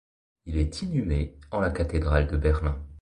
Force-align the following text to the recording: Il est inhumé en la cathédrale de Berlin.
Il 0.47 0.57
est 0.57 0.81
inhumé 0.81 1.37
en 1.51 1.59
la 1.59 1.69
cathédrale 1.69 2.25
de 2.25 2.35
Berlin. 2.35 2.83